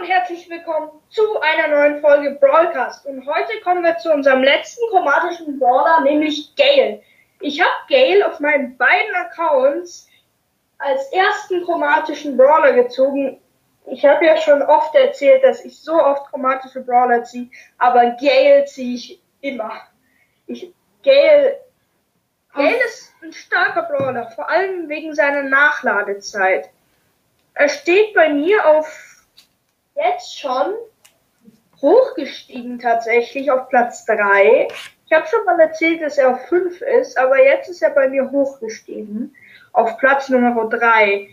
[0.00, 3.06] und herzlich willkommen zu einer neuen Folge Brawlcast.
[3.06, 7.00] Und heute kommen wir zu unserem letzten chromatischen Brawler, nämlich Gale.
[7.40, 10.06] Ich habe Gale auf meinen beiden Accounts
[10.76, 13.40] als ersten chromatischen Brawler gezogen.
[13.86, 18.66] Ich habe ja schon oft erzählt, dass ich so oft chromatische Brawler ziehe, aber Gale
[18.66, 19.80] ziehe ich immer.
[20.46, 20.74] Ich,
[21.04, 21.58] Gale,
[22.52, 26.68] Gale ist ein starker Brawler, vor allem wegen seiner Nachladezeit.
[27.54, 29.05] Er steht bei mir auf
[29.96, 30.74] jetzt schon
[31.80, 34.68] hochgestiegen tatsächlich auf Platz 3.
[35.06, 38.08] Ich habe schon mal erzählt, dass er auf 5 ist, aber jetzt ist er bei
[38.08, 39.34] mir hochgestiegen
[39.72, 41.28] auf Platz Nummer 3.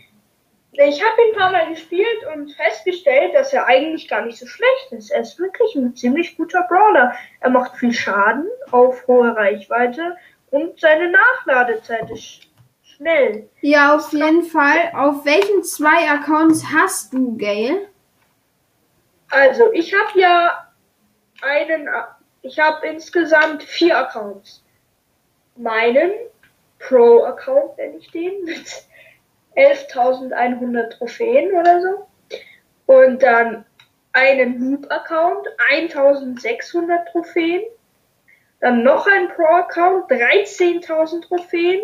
[0.76, 4.46] Ich habe ihn ein paar Mal gespielt und festgestellt, dass er eigentlich gar nicht so
[4.46, 5.10] schlecht ist.
[5.10, 7.14] Er ist wirklich ein ziemlich guter Brawler.
[7.40, 10.16] Er macht viel Schaden auf hohe Reichweite
[10.50, 12.48] und seine Nachladezeit ist
[12.82, 13.48] schnell.
[13.60, 14.92] Ja, auf jeden Fall.
[14.94, 17.88] Auf welchen zwei Accounts hast du, Gail?
[19.34, 20.68] Also, ich habe ja
[21.42, 21.88] einen,
[22.42, 24.64] ich habe insgesamt vier Accounts.
[25.56, 26.12] Meinen
[26.78, 28.84] Pro-Account, nenne ich den, mit
[29.56, 32.06] 11.100 Trophäen oder so.
[32.86, 33.64] Und dann
[34.12, 37.62] einen Noob-Account, 1.600 Trophäen.
[38.60, 41.80] Dann noch ein Pro-Account, 13.000 Trophäen.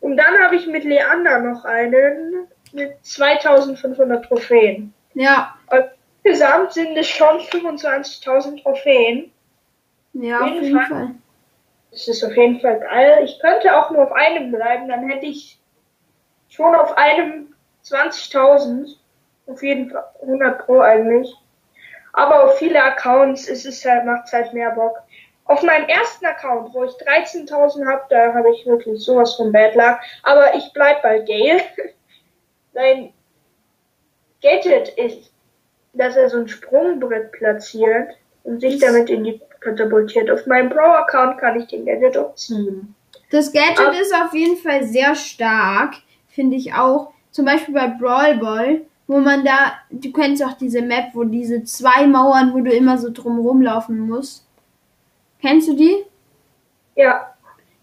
[0.00, 4.92] Und dann habe ich mit Leander noch einen mit 2.500 Trophäen.
[5.14, 5.56] Ja.
[5.70, 5.84] Und
[6.22, 9.32] insgesamt sind es schon 25.000 Trophäen.
[10.14, 10.86] Ja, auf jeden, Fall.
[10.86, 11.14] Fall.
[11.90, 13.22] Das ist auf jeden Fall geil.
[13.24, 15.58] Ich könnte auch nur auf einem bleiben, dann hätte ich
[16.48, 18.96] schon auf einem 20.000.
[19.46, 21.34] Auf jeden Fall 100 Pro eigentlich.
[22.12, 24.98] Aber auf viele Accounts ist es halt, macht halt mehr Bock.
[25.46, 29.74] Auf meinem ersten Account, wo ich 13.000 habe, da habe ich wirklich sowas von Bad
[29.74, 29.98] Luck.
[30.22, 31.62] Aber ich bleib bei Gale.
[32.74, 33.12] Sein
[34.40, 35.31] Gadget ist,
[35.92, 38.10] dass er so ein Sprungbrett platziert
[38.44, 40.30] und sich damit in die katapultiert.
[40.30, 42.94] Auf meinem Pro-Account kann ich den Gadget auch ziehen.
[43.30, 45.94] Das Gadget Aber ist auf jeden Fall sehr stark,
[46.28, 47.12] finde ich auch.
[47.30, 51.64] Zum Beispiel bei Brawl Ball, wo man da, du kennst auch diese Map, wo diese
[51.64, 54.46] zwei Mauern, wo du immer so drum rumlaufen musst.
[55.40, 56.04] Kennst du die?
[56.94, 57.34] Ja.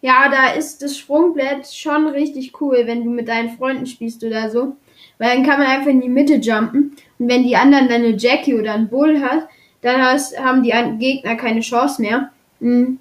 [0.01, 4.49] Ja, da ist das Sprungbrett schon richtig cool, wenn du mit deinen Freunden spielst oder
[4.49, 4.77] so.
[5.19, 6.95] Weil dann kann man einfach in die Mitte jumpen.
[7.19, 9.47] Und wenn die anderen dann eine Jackie oder einen Bull hat,
[9.81, 12.31] dann hast, haben die Gegner keine Chance mehr.
[12.59, 12.99] Hm.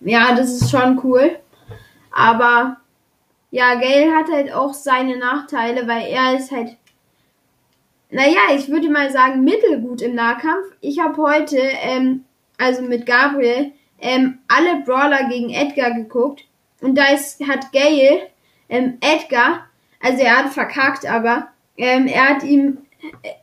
[0.00, 1.38] Ja, das ist schon cool.
[2.10, 2.76] Aber
[3.50, 6.76] ja, Gale hat halt auch seine Nachteile, weil er ist halt,
[8.10, 10.66] naja, ich würde mal sagen, mittelgut im Nahkampf.
[10.80, 12.24] Ich habe heute, ähm,
[12.58, 16.44] also mit Gabriel, ähm, alle Brawler gegen Edgar geguckt.
[16.82, 18.28] Und da ist, hat Gale,
[18.68, 19.68] ähm, Edgar,
[20.02, 22.78] also er hat verkackt, aber ähm, er hat ihm,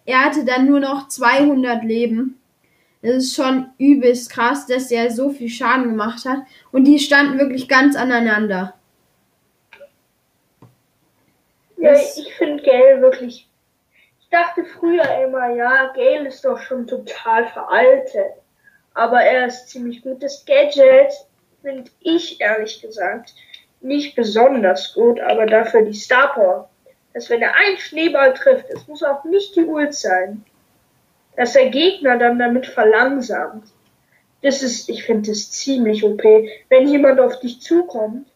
[0.06, 2.40] er hatte dann nur noch 200 Leben.
[3.02, 6.40] Es ist schon übelst krass, dass der so viel Schaden gemacht hat.
[6.74, 8.74] Und die standen wirklich ganz aneinander.
[11.78, 13.48] Ja, ich finde Gale wirklich.
[14.20, 18.34] Ich dachte früher immer, ja, Gale ist doch schon total veraltet.
[18.94, 20.22] Aber er ist ziemlich gut.
[20.22, 21.14] Das Gadget
[21.62, 23.34] finde ich ehrlich gesagt
[23.82, 26.70] nicht besonders gut, aber dafür die Star Power.
[27.14, 30.44] Dass wenn er einen Schneeball trifft, es muss auch nicht die Ult sein
[31.40, 33.64] dass der Gegner dann damit verlangsamt.
[34.42, 36.22] Das ist, ich finde das ziemlich OP.
[36.68, 38.28] Wenn jemand auf dich zukommt,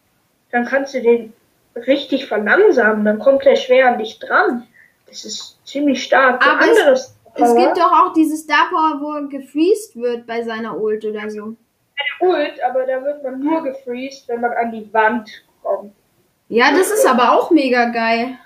[0.50, 1.34] dann kannst du den
[1.76, 4.66] richtig verlangsamen, dann kommt er schwer an dich dran.
[5.06, 6.42] Das ist ziemlich stark.
[6.46, 10.80] Aber es, es, gibt doch auch dieses Star Power, wo er gefreezed wird bei seiner
[10.80, 11.56] Ult oder so.
[11.96, 15.30] Eine Ult, aber da wird man nur gefreezed, wenn man an die Wand
[15.62, 15.94] kommt.
[16.48, 18.38] Ja, das ist aber auch mega geil.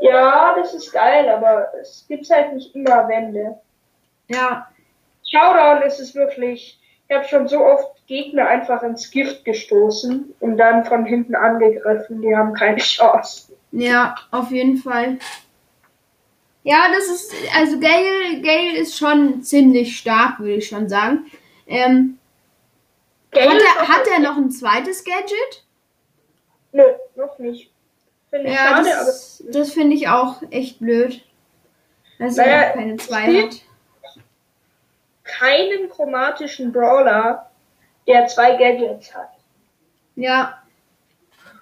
[0.00, 3.58] Ja, das ist geil, aber es gibt halt nicht immer Wände.
[4.28, 4.68] Ja.
[5.30, 6.78] Showdown ist es wirklich.
[7.08, 12.22] Ich habe schon so oft Gegner einfach ins Gift gestoßen und dann von hinten angegriffen.
[12.22, 13.52] Die haben keine Chance.
[13.72, 15.18] Ja, auf jeden Fall.
[16.62, 21.26] Ja, das ist, also Gale, Gale ist schon ziemlich stark, würde ich schon sagen.
[21.66, 22.18] Ähm,
[23.32, 25.64] hat er, hat er noch ein zweites Gadget?
[26.72, 26.84] Nö,
[27.16, 27.70] noch nicht.
[28.30, 29.52] Finde ich ja, schade, das, aber.
[29.52, 31.22] Das finde ich auch echt blöd.
[32.18, 33.56] Dass naja, er keine zwei hat.
[35.24, 37.50] Keinen chromatischen Brawler,
[38.06, 39.30] der zwei Gadgets hat.
[40.16, 40.62] Ja.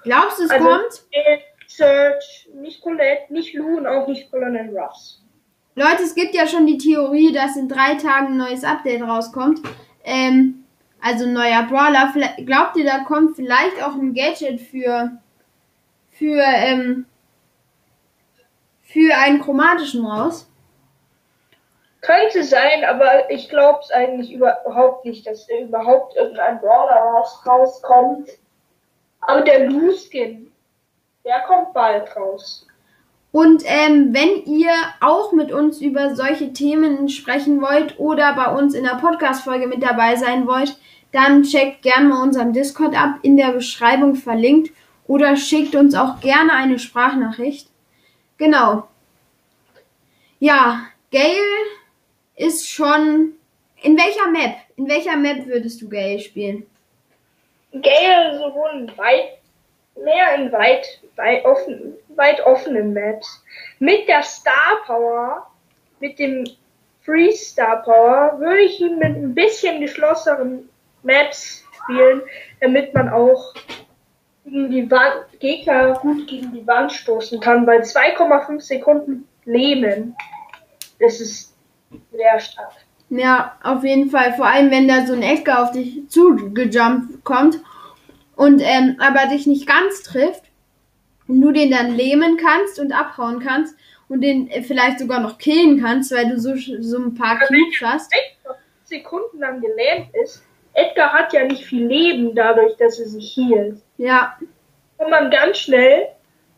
[0.04, 1.02] Glaubst du, es also, kommt?
[1.66, 5.22] Search, nicht Colette, nicht Lou und auch nicht Colonel Ruffs.
[5.74, 9.60] Leute, es gibt ja schon die Theorie, dass in drei Tagen ein neues Update rauskommt.
[10.02, 10.57] Ähm,
[11.08, 12.12] also ein neuer Brawler.
[12.44, 15.18] Glaubt ihr, da kommt vielleicht auch ein Gadget für
[16.18, 17.06] für, ähm,
[18.82, 20.50] für einen chromatischen raus.
[22.00, 28.30] Könnte sein, aber ich glaube es eigentlich überhaupt nicht, dass überhaupt irgendein Brawler rauskommt.
[29.20, 30.52] Aber der Luskin,
[31.24, 32.66] der kommt bald raus.
[33.30, 38.74] Und ähm, wenn ihr auch mit uns über solche Themen sprechen wollt oder bei uns
[38.74, 40.76] in der Podcast-Folge mit dabei sein wollt,
[41.12, 44.70] dann checkt gerne mal unseren Discord ab, in der Beschreibung verlinkt
[45.06, 47.68] oder schickt uns auch gerne eine Sprachnachricht.
[48.36, 48.88] Genau.
[50.38, 51.42] Ja, Gail
[52.36, 53.32] ist schon.
[53.80, 54.56] In welcher Map?
[54.76, 56.66] In welcher Map würdest du Gail spielen?
[57.72, 59.38] Gail sowohl in weit,
[60.02, 63.42] mehr in weit, weit, offen, weit offenen Maps.
[63.78, 65.46] Mit der Star Power,
[66.00, 66.44] mit dem
[67.02, 70.68] Free Star Power, würde ich ihn mit ein bisschen geschlossenen
[71.08, 72.22] Maps spielen,
[72.60, 73.54] damit man auch
[74.44, 80.14] gegen die Wand, Gegner gut gegen die Wand stoßen kann, weil 2,5 Sekunden Leben,
[81.00, 81.56] das ist
[82.12, 82.72] sehr stark.
[83.10, 84.34] Ja, auf jeden Fall.
[84.34, 87.58] Vor allem, wenn da so ein Edgar auf dich zugejumpt kommt
[88.36, 90.44] und ähm, aber dich nicht ganz trifft
[91.26, 93.74] und du den dann lähmen kannst und abhauen kannst
[94.08, 97.80] und den äh, vielleicht sogar noch killen kannst, weil du so, so ein paar Cubes
[97.82, 98.12] hast.
[98.84, 100.42] Sekunden lang gelähmt ist.
[100.74, 103.80] Edgar hat ja nicht viel Leben dadurch, dass er sich hielt.
[103.96, 104.38] Ja.
[104.98, 106.08] Und man ganz schnell,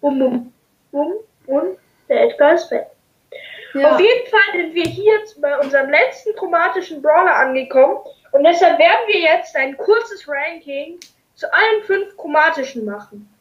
[0.01, 0.53] bum, bum,
[0.91, 1.13] bum,
[1.47, 1.79] und
[2.09, 2.87] der Edgar ist weg.
[3.75, 3.95] Ja.
[3.95, 7.99] Auf jeden Fall sind wir hier bei unserem letzten chromatischen Brawler angekommen
[8.33, 10.99] und deshalb werden wir jetzt ein kurzes Ranking
[11.35, 13.33] zu allen fünf chromatischen machen.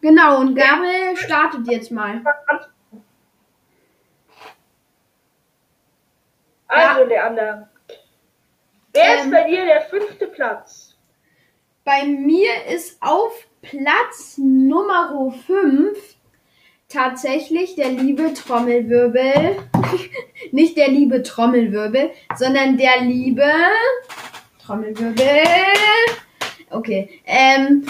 [0.00, 2.20] Genau, und Gabriel startet jetzt mal.
[6.66, 7.06] Also, ja.
[7.06, 7.68] der andere.
[8.94, 10.96] Wer ähm, ist bei dir der fünfte Platz?
[11.84, 15.98] Bei mir ist auf Platz Nummer 5
[16.88, 19.56] tatsächlich der liebe Trommelwirbel.
[20.52, 23.52] Nicht der liebe Trommelwirbel, sondern der liebe
[24.64, 25.44] Trommelwirbel.
[26.70, 27.20] Okay.
[27.26, 27.86] Ähm,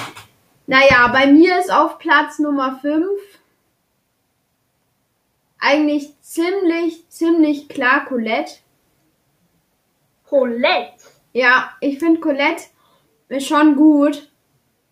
[0.67, 3.06] naja, bei mir ist auf Platz Nummer 5
[5.59, 8.64] eigentlich ziemlich, ziemlich klar Colette.
[10.29, 11.05] Colette?
[11.32, 12.65] Ja, ich finde Colette
[13.29, 14.31] ist schon gut.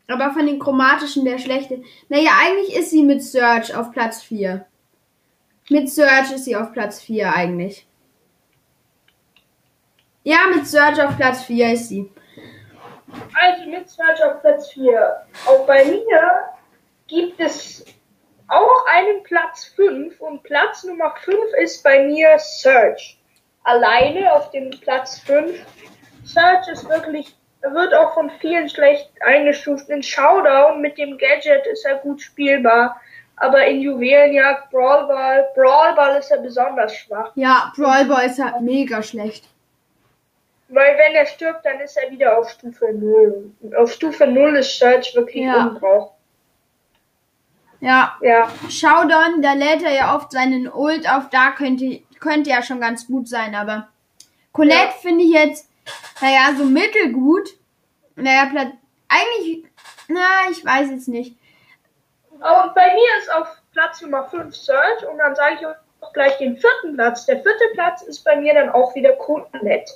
[0.08, 1.82] Aber von den chromatischen der schlechte.
[2.08, 4.66] Naja, eigentlich ist sie mit Search auf Platz 4.
[5.70, 7.86] Mit Search ist sie auf Platz 4 eigentlich.
[10.24, 12.10] Ja, mit Search auf Platz 4 ist sie.
[13.34, 15.26] Also mit Search auf Platz 4.
[15.46, 16.48] Auch bei mir
[17.06, 17.84] gibt es
[18.48, 23.21] auch einen Platz 5 und Platz Nummer 5 ist bei mir Search.
[23.64, 25.64] Alleine auf dem Platz 5.
[26.24, 29.88] Search ist wirklich er wird auch von vielen schlecht eingestuft.
[29.88, 33.00] In Showdown mit dem Gadget ist er gut spielbar.
[33.36, 37.32] Aber in Juwelenjagd, Brawlball, Brawlball ist er besonders schwach.
[37.34, 39.48] Ja, Brawlball ist halt mega schlecht.
[40.68, 43.52] Weil wenn er stirbt, dann ist er wieder auf Stufe 0.
[43.60, 45.66] Und auf Stufe 0 ist Search wirklich ja.
[45.66, 46.16] unbrauchbar.
[47.80, 48.16] Ja.
[48.22, 48.48] ja.
[48.68, 53.06] Showdown, da lädt er ja oft seinen Ult auf, da könnte, könnte er schon ganz
[53.06, 53.88] gut sein, aber
[54.52, 54.90] Colette ja.
[55.02, 55.68] finde ich jetzt
[56.20, 57.50] naja, so mittelgut.
[58.14, 58.50] Naja.
[59.08, 59.64] Eigentlich.
[60.08, 61.36] Na, ich weiß jetzt nicht.
[62.40, 66.36] Aber bei mir ist auf Platz Nummer 5 Search und dann sage ich auch gleich
[66.38, 67.26] den vierten Platz.
[67.26, 69.92] Der vierte Platz ist bei mir dann auch wieder Colette.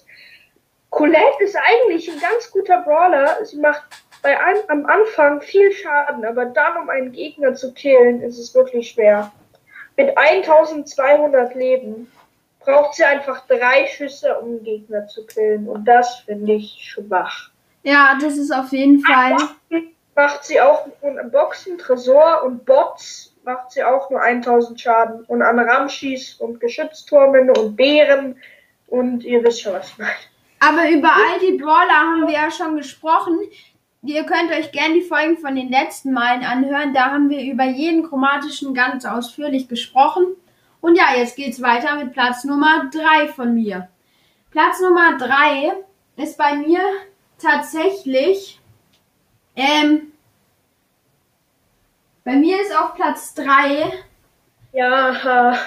[0.90, 3.44] Colette ist eigentlich ein ganz guter Brawler.
[3.44, 3.82] Sie macht
[4.22, 8.54] bei einem, am Anfang viel Schaden, aber dann, um einen Gegner zu killen, ist es
[8.54, 9.32] wirklich schwer.
[9.96, 12.10] Mit 1200 Leben
[12.66, 15.68] braucht sie einfach drei Schüsse, um einen Gegner zu killen.
[15.68, 17.50] Und das finde ich schwach.
[17.82, 19.36] Ja, das ist auf jeden Fall.
[20.14, 25.24] Macht sie auch mit Boxen, Tresor und Bots macht sie auch nur 1000 Schaden.
[25.26, 28.36] Und an Ramschis und Geschützturmen und Bären
[28.88, 30.10] und ihr wisst schon, was ich meine.
[30.58, 33.38] Aber über all die Brawler haben wir ja schon gesprochen.
[34.02, 36.94] Ihr könnt euch gerne die Folgen von den letzten Malen anhören.
[36.94, 40.36] Da haben wir über jeden chromatischen ganz ausführlich gesprochen.
[40.80, 43.88] Und ja, jetzt geht's weiter mit Platz Nummer 3 von mir.
[44.50, 45.72] Platz Nummer 3
[46.16, 46.80] ist bei mir
[47.38, 48.60] tatsächlich,
[49.54, 50.12] ähm,
[52.24, 53.92] bei mir ist auf Platz 3.
[54.72, 55.58] Ja.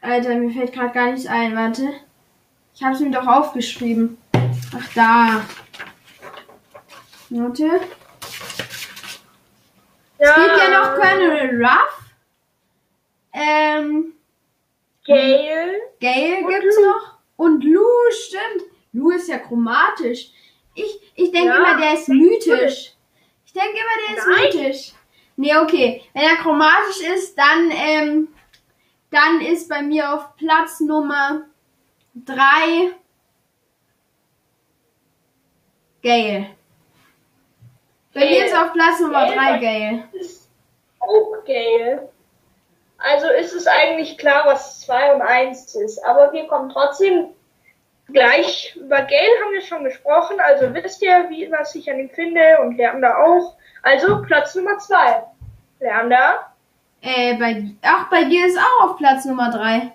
[0.00, 1.94] Alter, mir fällt gerade gar nichts ein, warte.
[2.74, 4.18] Ich habe es mir doch aufgeschrieben.
[4.76, 5.42] Ach, da.
[7.30, 7.64] Warte.
[7.64, 7.78] Ja.
[10.18, 12.03] Es gibt ja noch Colonel Ruff.
[13.34, 14.14] Ähm,
[15.06, 15.72] Gale.
[16.00, 16.86] Gale gibt's Lou.
[16.86, 17.18] noch.
[17.36, 18.70] Und Lou, stimmt.
[18.92, 20.30] Lou ist ja chromatisch.
[20.74, 22.92] Ich, ich denke ja, immer, der ist mythisch.
[23.44, 24.44] Ich denke immer, der ist Nein.
[24.62, 24.92] mythisch.
[25.36, 26.02] Nee, okay.
[26.14, 28.28] Wenn er chromatisch ist, dann, ähm,
[29.10, 31.42] Dann ist bei mir auf Platz Nummer
[32.16, 32.90] 3
[36.02, 36.46] Gale.
[38.12, 40.08] Bei mir ist auf Platz Nummer Gale 3 bei- Gale.
[40.12, 40.50] ist
[41.00, 42.10] auch Gale.
[42.98, 46.04] Also ist es eigentlich klar, was 2 und 1 ist.
[46.04, 47.26] Aber wir kommen trotzdem
[48.08, 48.76] gleich.
[48.76, 50.40] Über Gale haben wir schon gesprochen.
[50.40, 53.56] Also wisst ihr, wie, was ich an ihm finde und Leander auch.
[53.82, 55.22] Also Platz Nummer 2.
[55.80, 56.52] Leander?
[57.02, 59.92] Äh, bei, ach, bei dir ist auch auf Platz Nummer 3.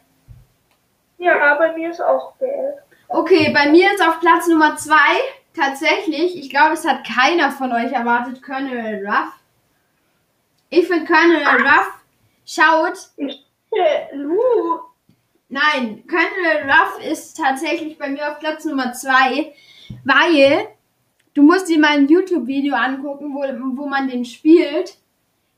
[1.17, 2.83] Ja, bei mir ist auch Gale.
[3.07, 4.95] Okay, bei mir ist auf Platz Nummer 2
[5.55, 9.33] tatsächlich, ich glaube, es hat keiner von euch erwartet, Colonel Ruff.
[10.69, 11.98] Ich finde Colonel Ruff
[12.49, 12.97] schaut,
[14.13, 14.79] Lu.
[15.49, 19.53] nein, Colonel Ruff ist tatsächlich bei mir auf Platz Nummer 2,
[20.03, 20.67] weil
[21.35, 23.41] du musst dir mal ein YouTube-Video angucken, wo,
[23.77, 24.97] wo man den spielt.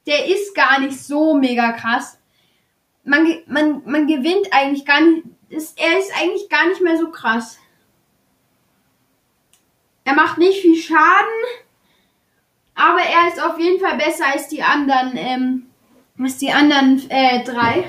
[0.05, 2.19] Der ist gar nicht so mega krass.
[3.03, 7.09] Man, man, man gewinnt eigentlich gar nicht, ist, er ist eigentlich gar nicht mehr so
[7.09, 7.57] krass.
[10.03, 11.41] Er macht nicht viel Schaden,
[12.75, 15.70] aber er ist auf jeden Fall besser als die anderen, ähm,
[16.23, 17.85] als die anderen äh, drei.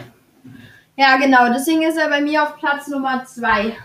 [0.96, 3.76] Ja, genau, deswegen ist er bei mir auf Platz Nummer zwei.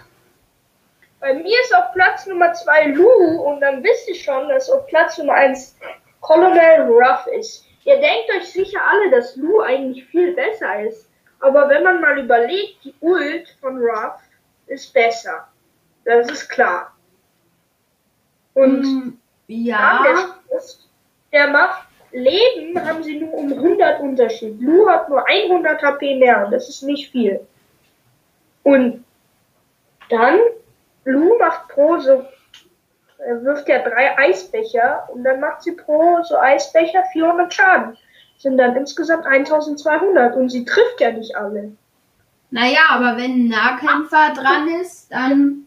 [1.19, 3.07] Bei mir ist auf Platz Nummer 2 Lu
[3.41, 5.75] und dann wisst ihr schon, dass auf Platz Nummer 1
[6.21, 7.65] Colonel Ruff ist.
[7.85, 11.09] Ihr denkt euch sicher alle, dass Lu eigentlich viel besser ist.
[11.39, 14.19] Aber wenn man mal überlegt, die Ult von Ruff
[14.67, 15.47] ist besser.
[16.05, 16.93] Das ist klar.
[18.53, 20.03] Und Hm, ja.
[20.03, 20.59] der,
[21.31, 24.59] der macht Leben haben sie nur um 100 Unterschied.
[24.61, 27.39] Lu hat nur 100 HP mehr und das ist nicht viel.
[28.63, 29.03] Und
[30.09, 30.39] dann,
[31.05, 32.25] Lu macht pro so,
[33.19, 37.97] er wirft ja drei Eisbecher und dann macht sie pro so Eisbecher 400 Schaden.
[38.37, 41.71] Sind dann insgesamt 1200 und sie trifft ja nicht alle.
[42.51, 45.65] naja, aber wenn ein Nahkämpfer dran ist, dann.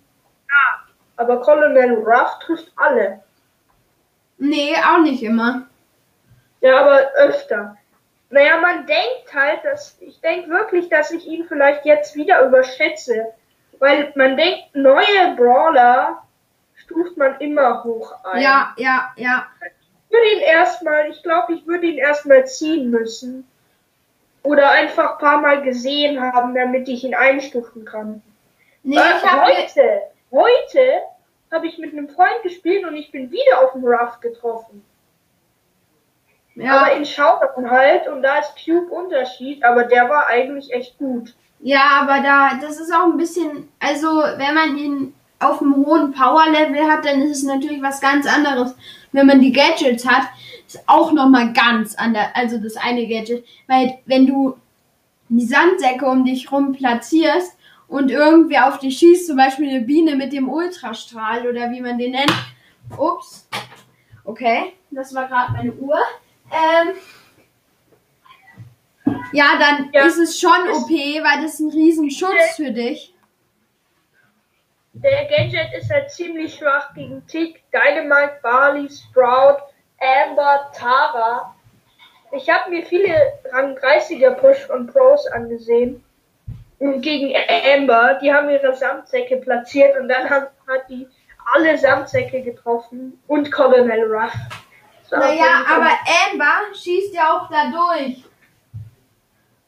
[1.17, 3.23] Aber Colonel Ruff trifft alle.
[4.39, 5.67] Nee, auch nicht immer.
[6.61, 7.77] Ja, aber öfter.
[8.31, 13.33] Naja, man denkt halt, dass ich denke wirklich, dass ich ihn vielleicht jetzt wieder überschätze.
[13.79, 16.23] Weil man denkt, neue Brawler
[16.77, 18.43] stuft man immer hoch ein.
[18.43, 19.47] Ja, ja, ja.
[19.61, 23.49] Ich würde ihn erstmal, ich glaube, ich würde ihn erstmal ziehen müssen.
[24.43, 28.23] Oder einfach ein paar Mal gesehen haben, damit ich ihn einstufen kann.
[28.83, 30.01] Nee, Äh, ich hab heute,
[30.31, 31.01] heute
[31.53, 34.85] habe ich mit einem Freund gespielt und ich bin wieder auf dem Ruff getroffen.
[36.55, 40.99] Ja, Aber in Showdown halt und da ist Cube Unterschied, aber der war eigentlich echt
[40.99, 41.35] gut.
[41.61, 46.13] ja, aber da, das ist auch ein bisschen, also, wenn man ihn auf einem hohen
[46.13, 48.75] Power-Level hat, dann ist es natürlich was ganz anderes.
[49.13, 50.29] Wenn man die Gadgets hat,
[50.67, 53.45] ist auch nochmal ganz anders, also das eine Gadget.
[53.67, 54.57] Weil, wenn du
[55.29, 57.57] die Sandsäcke um dich rum platzierst
[57.89, 61.99] und irgendwer auf dich schießt, zum Beispiel eine Biene mit dem Ultrastrahl oder wie man
[61.99, 62.33] den nennt.
[62.99, 63.49] Ups.
[64.25, 65.99] Okay, das war gerade meine Uhr.
[66.53, 66.95] Ähm,
[69.33, 70.07] ja, dann Ja.
[70.07, 73.15] ist es schon OP, weil das ein riesen Schutz für dich.
[74.93, 79.59] Der Gadget ist halt ziemlich schwach gegen Tick, Dynamite, Barley, Sprout,
[80.01, 81.55] Amber, Tara.
[82.33, 83.15] Ich habe mir viele
[83.53, 86.05] Rang 30er Push und Pros angesehen.
[86.79, 87.35] Und gegen
[87.75, 91.07] Amber, die haben ihre Samtsäcke platziert und dann hat, hat die
[91.55, 94.33] alle Samtsäcke getroffen und Colonel Ruff.
[95.11, 95.91] Naja, aber
[96.31, 98.25] Amber schießt ja auch da durch.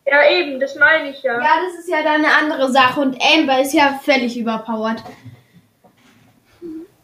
[0.06, 1.34] Ja, eben, das meine ich ja.
[1.34, 5.02] Ja, das ist ja dann eine andere Sache und Amber ist ja völlig überpowered.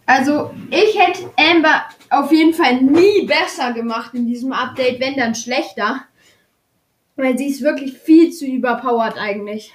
[0.06, 5.34] Also, ich hätte Amber auf jeden Fall nie besser gemacht in diesem Update, wenn dann
[5.34, 6.04] schlechter.
[7.16, 9.72] Weil sie ist wirklich viel zu überpowered eigentlich.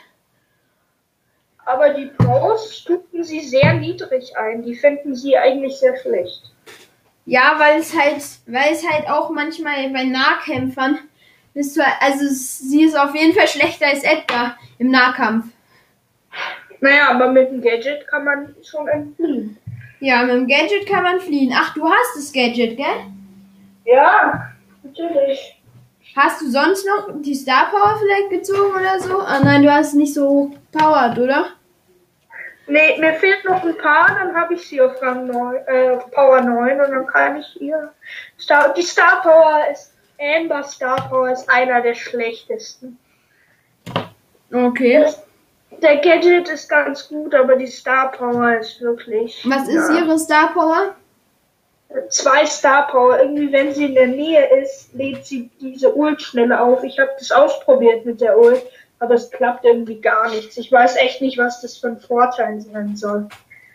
[1.65, 4.63] Aber die Pros stuften sie sehr niedrig ein.
[4.63, 6.52] Die finden sie eigentlich sehr schlecht.
[7.25, 10.99] Ja, weil es halt, weil es halt auch manchmal bei Nahkämpfern
[11.53, 15.45] ist, zwar- also sie ist auf jeden Fall schlechter als Edgar im Nahkampf.
[16.81, 19.57] Naja, aber mit dem Gadget kann man schon entfliehen.
[20.01, 21.53] Ja, mit dem Gadget kann man fliehen.
[21.55, 23.05] Ach, du hast das Gadget, gell?
[23.85, 24.49] Ja,
[24.83, 25.61] natürlich.
[26.15, 29.17] Hast du sonst noch die Star Power vielleicht gezogen oder so?
[29.19, 31.45] Ah nein, du hast nicht so hoch powered, oder?
[32.67, 36.41] Nee, mir fehlt noch ein paar, dann habe ich sie auf Rang 9, äh, Power
[36.41, 37.91] 9 und dann kann ich ihr.
[38.39, 42.97] Star, die Star Power ist, Amber Star Power ist einer der schlechtesten.
[44.53, 45.01] Okay.
[45.01, 45.23] Das,
[45.81, 49.43] der Gadget ist ganz gut, aber die Star Power ist wirklich.
[49.45, 49.99] Was ist ja.
[49.99, 50.95] ihre Star Power?
[52.09, 53.19] Zwei Star Power.
[53.19, 56.83] Irgendwie, wenn sie in der Nähe ist, lädt sie diese Ult schnell auf.
[56.83, 58.63] Ich habe das ausprobiert mit der Ult.
[58.99, 60.57] Aber es klappt irgendwie gar nichts.
[60.57, 63.27] Ich weiß echt nicht, was das für ein Vorteil sein soll.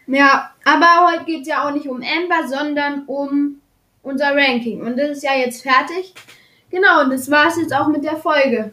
[0.06, 3.60] Ja, aber heute geht es ja auch nicht um Amber, sondern um
[4.02, 4.80] unser Ranking.
[4.82, 6.14] Und das ist ja jetzt fertig.
[6.70, 8.72] Genau, und das war es jetzt auch mit der Folge.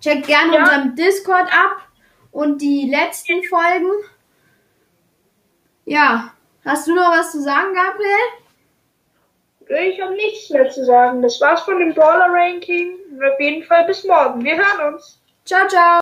[0.00, 0.60] Checkt gerne Ja.
[0.62, 1.86] unseren Discord ab
[2.32, 3.90] und die letzten Folgen.
[5.84, 6.32] Ja,
[6.64, 9.90] hast du noch was zu sagen, Gabriel?
[9.90, 11.22] Ich habe nichts mehr zu sagen.
[11.22, 12.98] Das war's von dem Brawler Ranking.
[13.10, 14.44] Und auf jeden Fall bis morgen.
[14.44, 15.18] Wir hören uns.
[15.44, 15.82] Ciao, ciao.